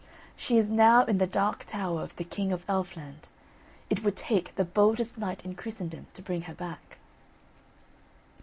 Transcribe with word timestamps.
She 0.35 0.57
is 0.57 0.71
now 0.71 1.05
in 1.05 1.19
the 1.19 1.27
Dark 1.27 1.63
Tower 1.65 2.01
of 2.01 2.15
the 2.15 2.23
King 2.23 2.51
of 2.51 2.65
Elfland; 2.67 3.27
it 3.87 4.03
would 4.03 4.15
take 4.15 4.55
the 4.55 4.65
boldest 4.65 5.15
knight 5.19 5.45
in 5.45 5.53
Christendom 5.53 6.07
to 6.15 6.23
bring 6.23 6.41
her 6.49 6.55
back." 6.55 6.97